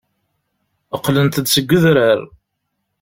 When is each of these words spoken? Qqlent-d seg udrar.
Qqlent-d 0.97 1.45
seg 1.49 1.69
udrar. 1.77 2.19